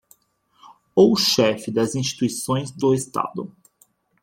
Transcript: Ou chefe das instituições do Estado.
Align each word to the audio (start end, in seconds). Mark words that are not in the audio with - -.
Ou 0.95 1.15
chefe 1.15 1.69
das 1.69 1.93
instituições 1.93 2.71
do 2.71 2.91
Estado. 2.91 3.55